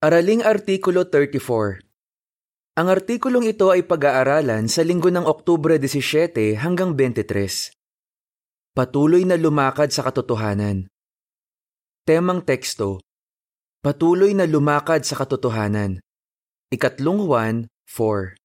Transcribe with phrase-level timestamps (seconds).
[0.00, 1.84] Araling Artikulo 34
[2.80, 7.76] Ang artikulong ito ay pag-aaralan sa linggo ng Oktubre 17 hanggang 23.
[8.72, 10.88] Patuloy na lumakad sa katotohanan.
[12.08, 13.04] Temang teksto
[13.84, 16.00] Patuloy na lumakad sa katotohanan.
[16.72, 18.40] Ikatlong Juan 4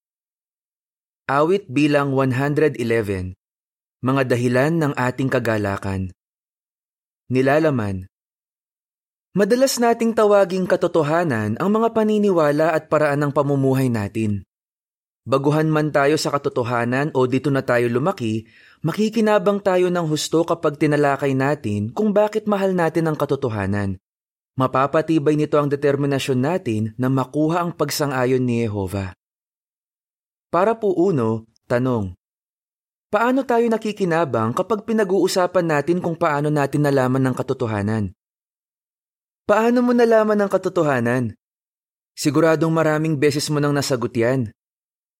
[1.32, 3.32] Awit bilang 111
[4.04, 6.12] Mga dahilan ng ating kagalakan
[7.32, 8.12] Nilalaman
[9.36, 14.48] Madalas nating tawaging katotohanan ang mga paniniwala at paraan ng pamumuhay natin.
[15.28, 18.48] Baguhan man tayo sa katotohanan o dito na tayo lumaki,
[18.80, 24.00] makikinabang tayo ng husto kapag tinalakay natin kung bakit mahal natin ang katotohanan.
[24.56, 29.12] Mapapatibay nito ang determinasyon natin na makuha ang pagsang-ayon ni Jehova.
[30.48, 32.16] Para po uno, tanong.
[33.12, 38.16] Paano tayo nakikinabang kapag pinag-uusapan natin kung paano natin nalaman ng katotohanan?
[39.45, 41.38] Paano mo nalaman ang katotohanan?
[42.17, 44.50] Siguradong maraming beses mo nang nasagot yan.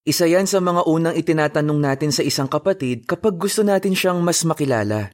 [0.02, 4.42] Isa yan sa mga unang itinatanong natin sa isang kapatid kapag gusto natin siyang mas
[4.42, 5.14] makilala.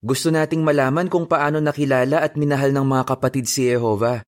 [0.00, 4.24] Gusto nating malaman kung paano nakilala at minahal ng mga kapatid si Jehova.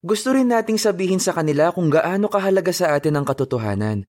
[0.00, 4.08] Gusto rin nating sabihin sa kanila kung gaano kahalaga sa atin ang katotohanan.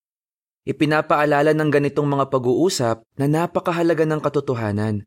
[0.64, 5.04] Ipinapaalala ng ganitong mga pag-uusap na napakahalaga ng katotohanan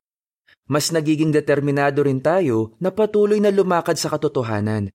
[0.67, 4.92] mas nagiging determinado rin tayo na patuloy na lumakad sa katotohanan.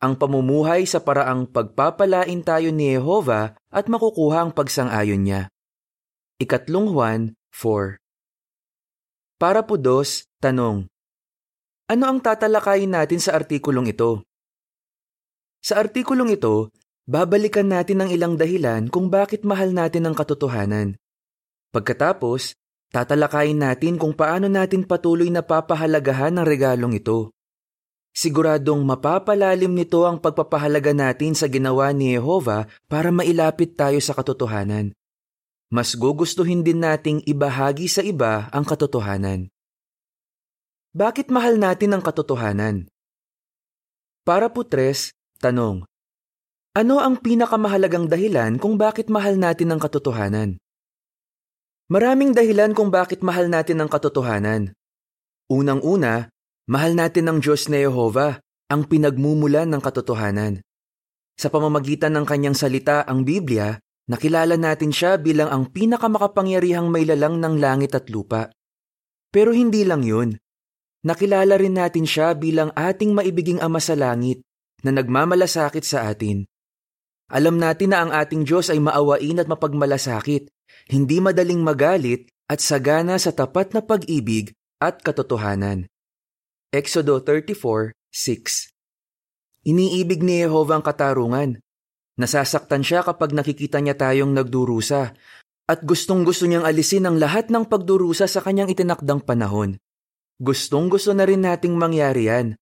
[0.00, 5.42] Ang pamumuhay sa paraang pagpapalain tayo ni Jehova at makukuha ang pagsang-ayon niya.
[6.40, 8.00] Ikatlong Juan 4
[9.36, 10.88] Para po dos, tanong.
[11.90, 14.24] Ano ang tatalakayin natin sa artikulong ito?
[15.60, 16.72] Sa artikulong ito,
[17.04, 20.96] babalikan natin ang ilang dahilan kung bakit mahal natin ang katotohanan.
[21.76, 22.56] Pagkatapos,
[22.90, 27.30] Tatalakayin natin kung paano natin patuloy na papahalagahan ang regalong ito.
[28.10, 34.90] Siguradong mapapalalim nito ang pagpapahalaga natin sa ginawa ni Jehova para mailapit tayo sa katotohanan.
[35.70, 39.46] Mas gugustuhin din nating ibahagi sa iba ang katotohanan.
[40.90, 42.90] Bakit mahal natin ang katotohanan?
[44.26, 45.86] Para putres, tanong.
[46.74, 50.58] Ano ang pinakamahalagang dahilan kung bakit mahal natin ang katotohanan?
[51.90, 54.78] Maraming dahilan kung bakit mahal natin ang katotohanan.
[55.50, 56.30] Unang-una,
[56.70, 58.38] mahal natin ang Diyos na Yehova,
[58.70, 60.62] ang pinagmumulan ng katotohanan.
[61.34, 63.74] Sa pamamagitan ng kanyang salita, ang Biblia,
[64.06, 68.54] nakilala natin siya bilang ang pinakamakapangyarihang mailalang ng langit at lupa.
[69.34, 70.38] Pero hindi lang yun.
[71.02, 74.46] Nakilala rin natin siya bilang ating maibiging ama sa langit
[74.86, 76.46] na nagmamalasakit sa atin.
[77.34, 80.54] Alam natin na ang ating Diyos ay maawain at mapagmalasakit
[80.90, 84.50] hindi madaling magalit at sagana sa tapat na pag-ibig
[84.82, 85.86] at katotohanan.
[86.74, 87.94] Exodo 34:6
[89.70, 91.62] Iniibig ni Jehova ang katarungan.
[92.18, 95.14] Nasasaktan siya kapag nakikita niya tayong nagdurusa
[95.70, 99.78] at gustong-gusto niyang alisin ang lahat ng pagdurusa sa kanyang itinakdang panahon.
[100.42, 102.58] Gustong-gusto na rin nating mangyari yan.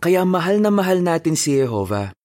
[0.00, 2.16] Kaya mahal na mahal natin si Jehova.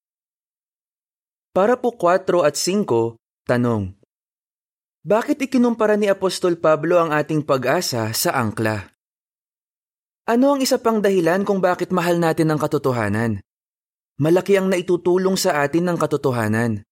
[1.51, 4.00] Para po 4 at 5, tanong.
[5.01, 8.85] Bakit ikinumpara ni Apostol Pablo ang ating pag-asa sa angkla?
[10.29, 13.41] Ano ang isa pang dahilan kung bakit mahal natin ang katotohanan?
[14.21, 16.85] Malaki ang naitutulong sa atin ng katotohanan.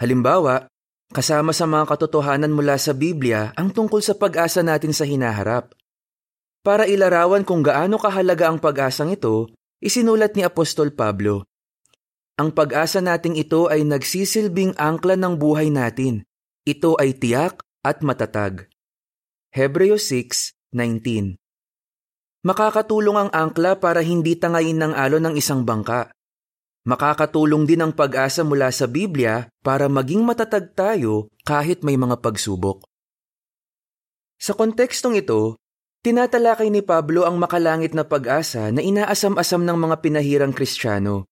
[0.00, 0.64] Halimbawa,
[1.12, 5.76] kasama sa mga katotohanan mula sa Biblia ang tungkol sa pag-asa natin sa hinaharap.
[6.64, 9.52] Para ilarawan kung gaano kahalaga ang pag-asang ito,
[9.84, 11.44] isinulat ni Apostol Pablo.
[12.40, 16.24] Ang pag-asa nating ito ay nagsisilbing angkla ng buhay natin
[16.66, 18.66] ito ay tiyak at matatag.
[19.54, 21.38] Hebreo 6:19
[22.42, 26.10] Makakatulong ang angkla para hindi tangayin ng alon ng isang bangka.
[26.86, 32.82] Makakatulong din ang pag-asa mula sa Biblia para maging matatag tayo kahit may mga pagsubok.
[34.38, 35.58] Sa kontekstong ito,
[36.02, 41.30] tinatalakay ni Pablo ang makalangit na pag-asa na inaasam-asam ng mga pinahirang Kristiyano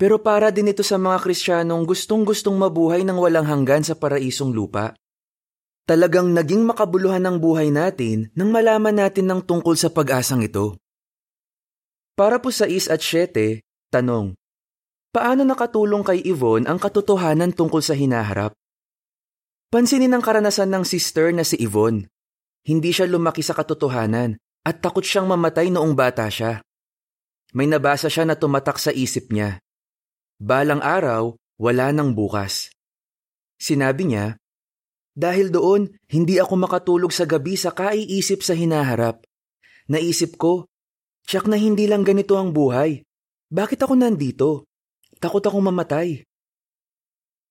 [0.00, 4.96] pero para din ito sa mga Kristiyanong gustong-gustong mabuhay ng walang hanggan sa paraisong lupa.
[5.84, 10.80] Talagang naging makabuluhan ang buhay natin nang malaman natin ng tungkol sa pag-asang ito.
[12.16, 13.60] Para po sa is at 7,
[13.92, 14.32] tanong,
[15.12, 18.56] paano nakatulong kay Yvonne ang katotohanan tungkol sa hinaharap?
[19.68, 22.08] Pansinin ang karanasan ng sister na si Yvonne.
[22.64, 24.32] Hindi siya lumaki sa katotohanan
[24.64, 26.64] at takot siyang mamatay noong bata siya.
[27.52, 29.60] May nabasa siya na tumatak sa isip niya.
[30.40, 32.72] Balang araw, wala nang bukas.
[33.60, 34.40] Sinabi niya,
[35.12, 39.20] Dahil doon, hindi ako makatulog sa gabi sa kaiisip sa hinaharap.
[39.92, 40.64] Naisip ko,
[41.28, 43.04] Tiyak na hindi lang ganito ang buhay.
[43.52, 44.64] Bakit ako nandito?
[45.20, 46.24] takot akong mamatay.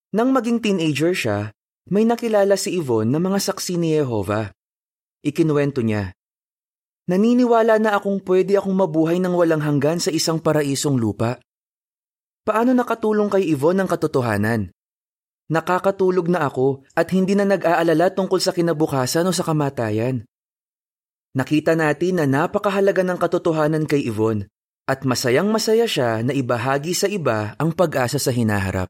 [0.09, 1.53] Nang maging teenager siya,
[1.93, 4.49] may nakilala si Yvonne na mga saksi ni Jehovah.
[5.21, 6.17] Ikinuwento niya,
[7.09, 11.41] Naniniwala na akong pwede akong mabuhay ng walang hanggan sa isang paraisong lupa.
[12.49, 14.73] Paano nakatulong kay Yvonne ang katotohanan?
[15.53, 20.25] Nakakatulog na ako at hindi na nag-aalala tungkol sa kinabukasan o sa kamatayan.
[21.37, 24.49] Nakita natin na napakahalaga ng katotohanan kay Yvonne
[24.89, 28.89] at masayang masaya siya na ibahagi sa iba ang pag-asa sa hinaharap.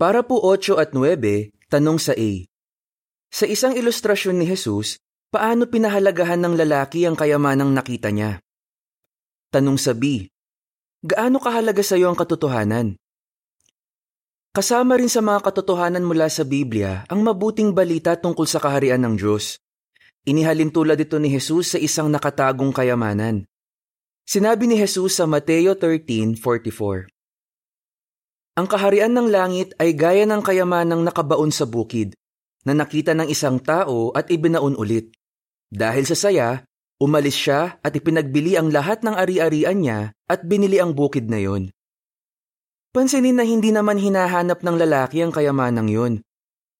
[0.00, 2.30] Para po 8 at 9, tanong sa A.
[3.28, 4.96] Sa isang ilustrasyon ni Jesus,
[5.28, 8.40] paano pinahalagahan ng lalaki ang kayamanang nakita niya?
[9.52, 10.32] Tanong sa B.
[11.04, 12.96] Gaano kahalaga sa iyo ang katotohanan?
[14.56, 19.20] Kasama rin sa mga katotohanan mula sa Biblia ang mabuting balita tungkol sa kaharian ng
[19.20, 19.60] Diyos.
[20.24, 23.44] Inihalin tulad ito ni Jesus sa isang nakatagong kayamanan.
[24.24, 27.12] Sinabi ni Jesus sa Mateo 13:44.
[28.56, 32.16] Ang kaharian ng langit ay gaya ng kayamanang nakabaon sa bukid,
[32.64, 35.12] na nakita ng isang tao at ibinaon ulit.
[35.68, 36.64] Dahil sa saya,
[37.04, 41.68] umalis siya at ipinagbili ang lahat ng ari-arian niya at binili ang bukid na yon.
[42.96, 46.12] Pansinin na hindi naman hinahanap ng lalaki ang kayamanang yun.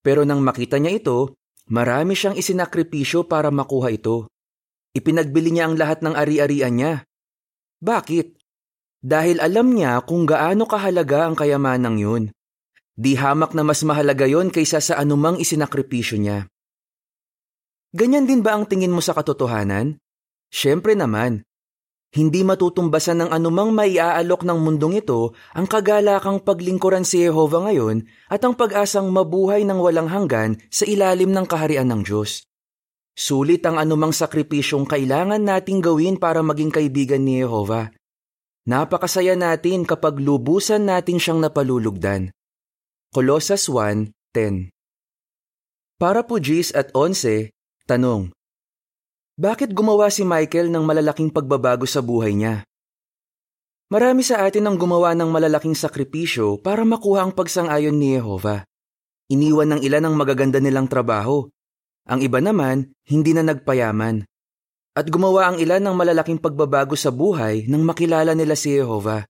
[0.01, 1.37] Pero nang makita niya ito,
[1.69, 4.33] marami siyang isinakripisyo para makuha ito.
[4.95, 6.95] Ipinagbili niya ang lahat ng ari-arian niya.
[7.83, 8.41] Bakit?
[9.05, 12.25] Dahil alam niya kung gaano kahalaga ang kayamanang yun.
[12.95, 16.47] Di hamak na mas mahalaga yon kaysa sa anumang isinakripisyo niya.
[17.91, 19.99] Ganyan din ba ang tingin mo sa katotohanan?
[20.55, 21.43] Siyempre naman,
[22.15, 28.47] hindi matutumbasan ng anumang maiaalok ng mundong ito ang kagalakang paglingkuran si Jehova ngayon at
[28.47, 32.47] ang pag-asang mabuhay ng walang hanggan sa ilalim ng kaharian ng Diyos.
[33.19, 37.91] Sulit ang anumang sakripisyong kailangan nating gawin para maging kaibigan ni Jehova.
[38.71, 42.31] Napakasaya natin kapag lubusan natin siyang napalulugdan.
[43.11, 44.71] Kolosas 1.10
[45.99, 47.51] Para po Gis at 11,
[47.91, 48.31] tanong,
[49.35, 52.63] bakit gumawa si Michael ng malalaking pagbabago sa buhay niya?
[53.91, 58.63] Marami sa atin ang gumawa ng malalaking sakripisyo para makuha ang pagsang-ayon ni Jehova.
[59.27, 61.51] Iniwan ng ilan ang magaganda nilang trabaho.
[62.07, 64.23] Ang iba naman, hindi na nagpayaman.
[64.95, 69.27] At gumawa ang ilan ng malalaking pagbabago sa buhay nang makilala nila si Jehova.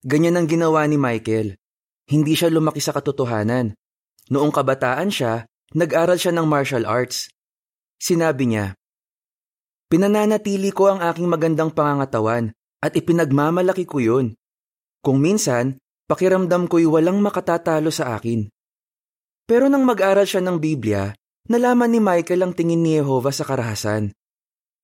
[0.00, 1.60] Ganyan ang ginawa ni Michael.
[2.08, 3.76] Hindi siya lumaki sa katotohanan.
[4.32, 5.44] Noong kabataan siya,
[5.76, 7.28] nag-aral siya ng martial arts.
[8.00, 8.72] Sinabi niya,
[9.88, 12.52] Pinananatili ko ang aking magandang pangangatawan
[12.84, 14.36] at ipinagmamalaki ko yun.
[15.00, 18.52] Kung minsan, pakiramdam ko'y walang makatatalo sa akin.
[19.48, 21.08] Pero nang mag-aral siya ng Biblia,
[21.48, 24.12] nalaman ni Michael ang tingin ni Jehovah sa karahasan.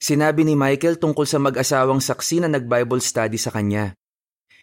[0.00, 3.92] Sinabi ni Michael tungkol sa mag-asawang saksi na nag-Bible study sa kanya.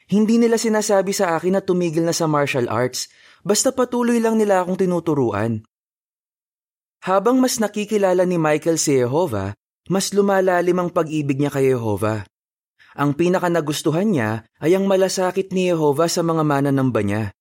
[0.09, 3.13] Hindi nila sinasabi sa akin na tumigil na sa martial arts,
[3.45, 5.61] basta patuloy lang nila akong tinuturuan.
[7.05, 9.53] Habang mas nakikilala ni Michael si Jehovah,
[9.91, 12.23] mas lumalalim ang pag-ibig niya kay Jehova.
[12.95, 17.35] Ang pinaka nagustuhan niya ay ang malasakit ni Jehova sa mga mananamba niya.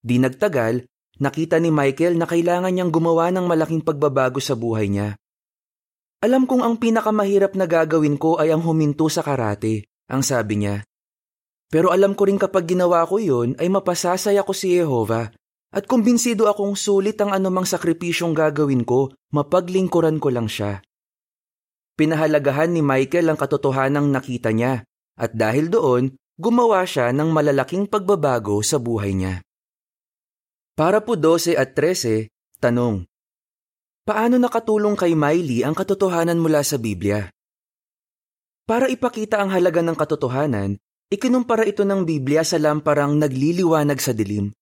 [0.00, 0.88] Di nagtagal,
[1.20, 5.20] nakita ni Michael na kailangan niyang gumawa ng malaking pagbabago sa buhay niya.
[6.24, 10.88] Alam kong ang pinakamahirap na gagawin ko ay ang huminto sa karate, ang sabi niya.
[11.68, 15.28] Pero alam ko rin kapag ginawa ko yun ay mapasasaya ko si Jehova
[15.68, 20.80] at kumbinsido akong sulit ang anumang sakripisyong gagawin ko, mapaglingkuran ko lang siya.
[21.98, 24.86] Pinahalagahan ni Michael ang katotohanang nakita niya
[25.18, 29.42] at dahil doon, gumawa siya ng malalaking pagbabago sa buhay niya.
[30.78, 32.30] Para po 12 at 13,
[32.62, 33.02] tanong.
[34.06, 37.26] Paano nakatulong kay Miley ang katotohanan mula sa Biblia?
[38.62, 40.78] Para ipakita ang halaga ng katotohanan,
[41.10, 44.54] ikinumpara ito ng Biblia sa lamparang nagliliwanag sa dilim.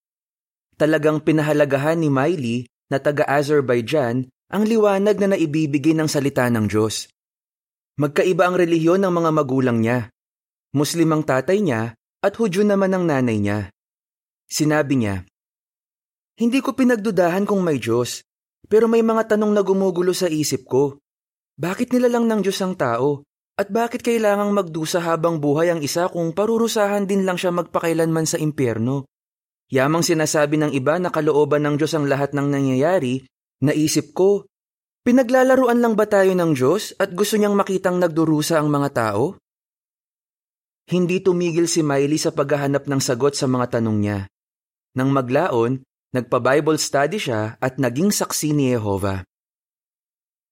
[0.81, 7.12] Talagang pinahalagahan ni Miley na taga-Azerbaijan ang liwanag na naibibigay ng salita ng Diyos.
[7.97, 10.12] Magkaiba ang relihiyon ng mga magulang niya.
[10.76, 13.73] Muslim ang tatay niya at Hudyo naman ang nanay niya.
[14.45, 15.25] Sinabi niya,
[16.37, 18.21] Hindi ko pinagdudahan kung may Diyos,
[18.69, 21.00] pero may mga tanong na gumugulo sa isip ko.
[21.57, 23.25] Bakit nilalang ng Diyos ang tao?
[23.57, 28.37] At bakit kailangang magdusa habang buhay ang isa kung parurusahan din lang siya magpakailanman sa
[28.37, 29.09] impyerno?
[29.73, 33.25] Yamang sinasabi ng iba na kalooban ng Diyos ang lahat ng nangyayari,
[33.65, 34.45] naisip ko,
[35.07, 39.39] Pinaglalaruan lang ba tayo ng Diyos at gusto niyang makitang nagdurusa ang mga tao?
[40.91, 44.27] Hindi tumigil si Miley sa paghahanap ng sagot sa mga tanong niya.
[44.99, 45.79] Nang maglaon,
[46.11, 49.23] nagpa-Bible study siya at naging saksi ni Jehova.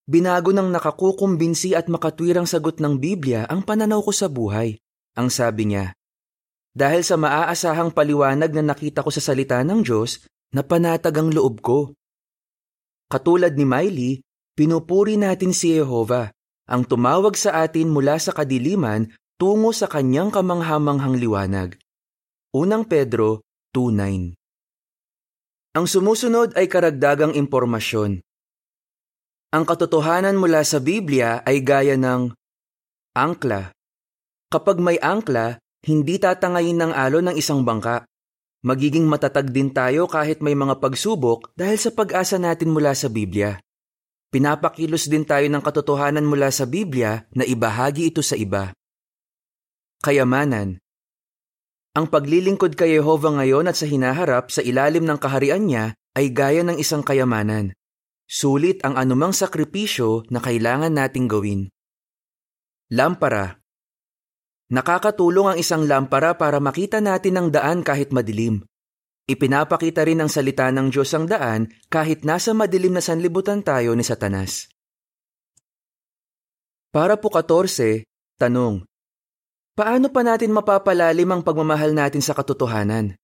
[0.07, 4.79] Binago ng nakakukumbinsi at makatwirang sagot ng Biblia ang pananaw ko sa buhay.
[5.19, 5.99] Ang sabi niya,
[6.71, 10.23] dahil sa maaasahang paliwanag na nakita ko sa salita ng Diyos
[10.55, 11.91] na panatag ang loob ko.
[13.11, 14.13] Katulad ni Miley,
[14.55, 16.31] pinupuri natin si Jehova,
[16.65, 21.77] ang tumawag sa atin mula sa kadiliman tungo sa kanyang kamanghamanghang liwanag.
[22.55, 23.43] Unang Pedro
[23.75, 24.39] 2.9
[25.75, 28.23] Ang sumusunod ay karagdagang impormasyon.
[29.55, 32.31] Ang katotohanan mula sa Biblia ay gaya ng
[33.15, 33.75] angkla.
[34.51, 38.07] Kapag may angkla, hindi tatangayin ng alon ng isang bangka.
[38.65, 43.61] Magiging matatag din tayo kahit may mga pagsubok dahil sa pag-asa natin mula sa Biblia.
[44.35, 48.75] Pinapakilos din tayo ng katotohanan mula sa Biblia na ibahagi ito sa iba.
[50.03, 50.83] Kayamanan
[51.95, 56.67] Ang paglilingkod kay Yehova ngayon at sa hinaharap sa ilalim ng kaharian niya ay gaya
[56.67, 57.79] ng isang kayamanan.
[58.27, 61.71] Sulit ang anumang sakripisyo na kailangan nating gawin.
[62.91, 63.63] Lampara
[64.75, 68.67] Nakakatulong ang isang lampara para makita natin ang daan kahit madilim.
[69.25, 74.05] Ipinapakita rin ng salita ng Diyos ang daan kahit nasa madilim na sanlibutan tayo ni
[74.05, 74.69] Satanas.
[76.93, 78.05] Para po 14,
[78.37, 78.85] tanong.
[79.73, 83.17] Paano pa natin mapapalalim ang pagmamahal natin sa katotohanan?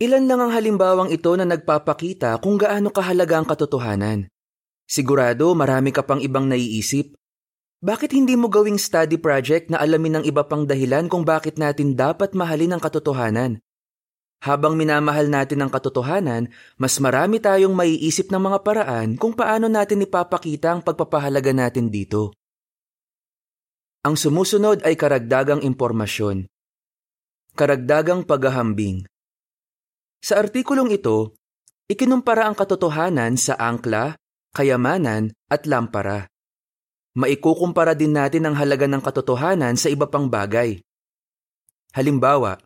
[0.00, 4.26] Ilan lang ang halimbawang ito na nagpapakita kung gaano kahalaga ang katotohanan.
[4.88, 7.14] Sigurado marami ka pang ibang naiisip
[7.84, 11.92] bakit hindi mo gawing study project na alamin ng iba pang dahilan kung bakit natin
[11.92, 13.60] dapat mahalin ang katotohanan?
[14.44, 20.04] Habang minamahal natin ang katotohanan, mas marami tayong maiisip ng mga paraan kung paano natin
[20.04, 22.36] ipapakita ang pagpapahalaga natin dito.
[24.04, 26.44] Ang sumusunod ay karagdagang impormasyon.
[27.56, 29.08] Karagdagang paghahambing.
[30.20, 31.32] Sa artikulong ito,
[31.88, 34.20] ikinumpara ang katotohanan sa angkla,
[34.52, 36.28] kayamanan at lampara
[37.14, 40.82] maikukumpara din natin ang halaga ng katotohanan sa iba pang bagay.
[41.94, 42.58] Halimbawa,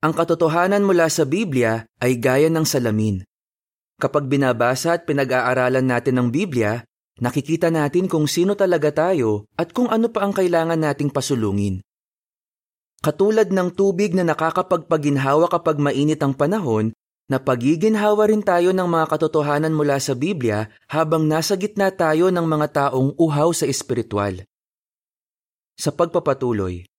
[0.00, 3.20] ang katotohanan mula sa Biblia ay gaya ng salamin.
[4.00, 6.80] Kapag binabasa at pinag-aaralan natin ng Biblia,
[7.20, 11.84] nakikita natin kung sino talaga tayo at kung ano pa ang kailangan nating pasulungin.
[13.04, 16.96] Katulad ng tubig na nakakapagpaginhawa kapag mainit ang panahon,
[17.30, 22.42] na pagiginhawa rin tayo ng mga katotohanan mula sa Biblia habang nasa gitna tayo ng
[22.42, 24.42] mga taong uhaw sa espiritual.
[25.78, 26.90] Sa pagpapatuloy,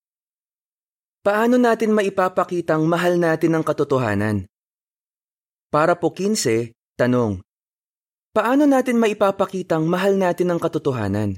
[1.21, 4.49] paano natin maipapakitang mahal natin ang katotohanan?
[5.69, 7.39] Para po 15, tanong,
[8.33, 11.37] paano natin maipapakitang mahal natin ang katotohanan?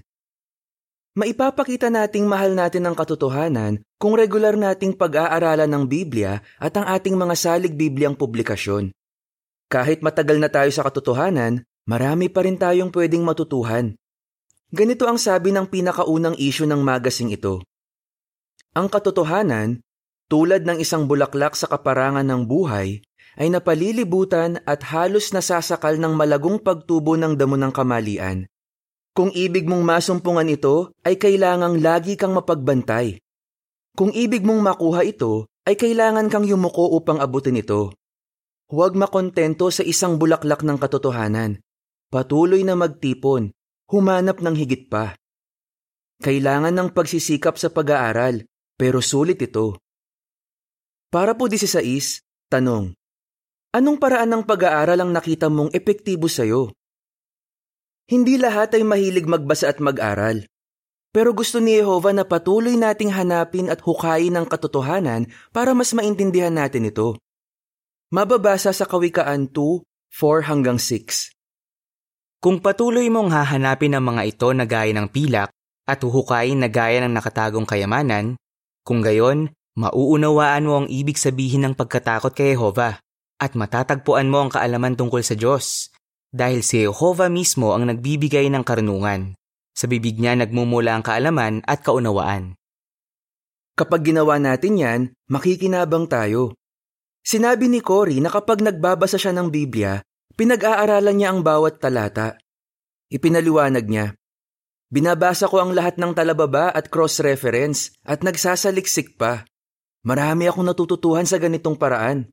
[1.13, 7.13] Maipapakita nating mahal natin ang katotohanan kung regular nating pag-aaralan ng Biblia at ang ating
[7.13, 8.89] mga salig Bibliang publikasyon.
[9.69, 13.93] Kahit matagal na tayo sa katotohanan, marami pa rin tayong pwedeng matutuhan.
[14.73, 17.61] Ganito ang sabi ng pinakaunang isyu ng magasing ito.
[18.73, 19.81] Ang katotohanan,
[20.29, 23.05] tulad ng isang bulaklak sa kaparangan ng buhay,
[23.37, 28.49] ay napalilibutan at halos nasasakal ng malagong pagtubo ng damo ng kamalian
[29.13, 33.21] kung ibig mong masumpungan ito, ay kailangang lagi kang mapagbantay.
[33.93, 37.93] Kung ibig mong makuha ito, ay kailangan kang yumuko upang abutin ito.
[38.73, 41.61] Huwag makontento sa isang bulaklak ng katotohanan.
[42.09, 43.53] Patuloy na magtipon,
[43.85, 45.13] humanap ng higit pa.
[46.25, 49.79] Kailangan ng pagsisikap sa pag-aaral, pero sulit ito.
[51.13, 52.97] Para po 16, tanong.
[53.73, 56.73] Anong paraan ng pag-aaral ang nakita mong epektibo sa'yo?
[58.09, 60.45] Hindi lahat ay mahilig magbasa at mag-aral.
[61.13, 66.53] Pero gusto ni Jehova na patuloy nating hanapin at hukayin ang katotohanan para mas maintindihan
[66.53, 67.21] natin ito.
[68.09, 71.33] Mababasa sa Kawikaan 2, 4 hanggang 6.
[72.41, 75.53] Kung patuloy mong hahanapin ang mga ito na gaya ng pilak
[75.85, 78.35] at huhukayin na gaya ng nakatagong kayamanan,
[78.83, 82.99] kung gayon, mauunawaan mo ang ibig sabihin ng pagkatakot kay Jehova
[83.39, 85.89] at matatagpuan mo ang kaalaman tungkol sa Diyos
[86.29, 89.39] dahil si Jehovah mismo ang nagbibigay ng karunungan.
[89.73, 92.53] Sa bibig niya nagmumula ang kaalaman at kaunawaan.
[93.73, 95.01] Kapag ginawa natin yan,
[95.33, 96.53] makikinabang tayo.
[97.25, 99.97] Sinabi ni Cory na kapag nagbabasa siya ng Biblia,
[100.37, 102.37] pinag-aaralan niya ang bawat talata.
[103.09, 104.13] Ipinaliwanag niya,
[104.93, 109.41] Binabasa ko ang lahat ng talababa at cross-reference at nagsasaliksik pa.
[110.05, 112.29] Marami akong natututuhan sa ganitong paraan.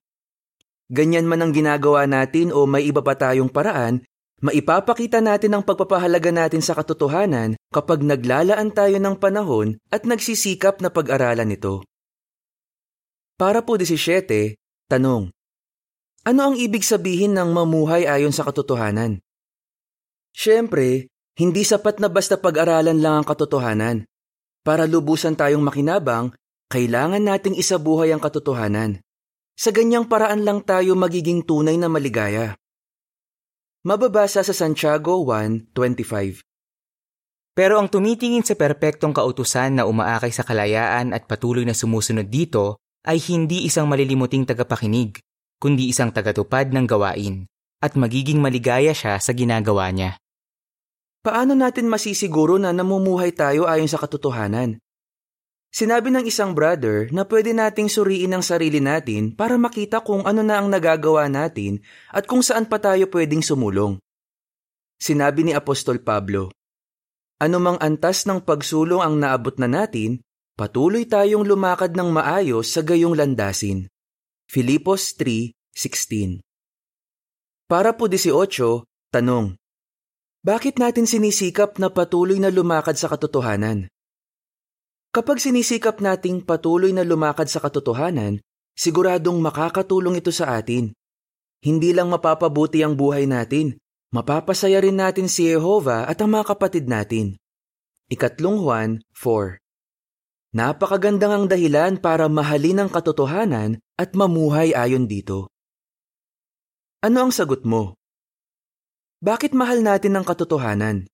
[0.93, 4.05] Ganyan man ang ginagawa natin o may iba pa tayong paraan,
[4.45, 10.93] maipapakita natin ang pagpapahalaga natin sa katotohanan kapag naglalaan tayo ng panahon at nagsisikap na
[10.93, 11.81] pag-aralan ito.
[13.40, 14.52] Para po 17,
[14.93, 15.33] tanong.
[16.29, 19.25] Ano ang ibig sabihin ng mamuhay ayon sa katotohanan?
[20.37, 24.09] Siyempre, hindi sapat na basta pag-aralan lang ang katotohanan.
[24.65, 26.35] Para lubusan tayong makinabang,
[26.71, 29.03] Kailangan nating isabuhay ang katotohanan.
[29.59, 32.55] Sa ganyang paraan lang tayo magiging tunay na maligaya.
[33.83, 36.47] Mababasa sa Santiago 1.25
[37.59, 42.79] Pero ang tumitingin sa perpektong kautusan na umaakay sa kalayaan at patuloy na sumusunod dito
[43.03, 45.19] ay hindi isang malilimuting tagapakinig,
[45.59, 47.51] kundi isang tagatupad ng gawain
[47.83, 50.20] at magiging maligaya siya sa ginagawa niya.
[51.21, 54.81] Paano natin masisiguro na namumuhay tayo ayon sa katotohanan?
[55.69, 60.41] Sinabi ng isang brother na pwede nating suriin ang sarili natin para makita kung ano
[60.41, 64.00] na ang nagagawa natin at kung saan pa tayo pwedeng sumulong.
[64.97, 66.49] Sinabi ni Apostol Pablo,
[67.37, 70.25] Anumang antas ng pagsulong ang naabot na natin,
[70.57, 73.93] patuloy tayong lumakad ng maayos sa gayong landasin.
[74.49, 76.41] Filipos 3.16
[77.69, 78.33] Para po 18,
[79.12, 79.60] tanong,
[80.41, 83.93] Bakit natin sinisikap na patuloy na lumakad sa katotohanan?
[85.13, 88.41] Kapag sinisikap nating patuloy na lumakad sa katotohanan,
[88.73, 90.97] siguradong makakatulong ito sa atin.
[91.61, 93.77] Hindi lang mapapabuti ang buhay natin,
[94.17, 97.37] mapapasaya rin natin si Jehovah at ang mga kapatid natin.
[98.09, 99.61] Ikatlong Juan 4
[100.57, 105.53] Napakagandang ang dahilan para mahalin ang katotohanan at mamuhay ayon dito.
[107.05, 108.00] Ano ang sagot mo?
[109.21, 111.05] Bakit mahal natin ang katotohanan?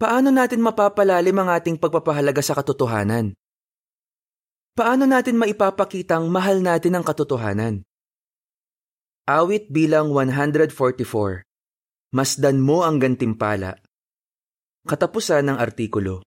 [0.00, 3.36] Paano natin mapapalalim ang ating pagpapahalaga sa katotohanan?
[4.72, 7.84] Paano natin maipapakitang mahal natin ang katotohanan?
[9.28, 11.44] Awit bilang 144
[12.16, 13.76] Masdan mo ang gantimpala.
[14.88, 16.16] Katapusan ng artikulo.